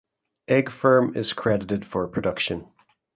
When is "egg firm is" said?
0.47-1.31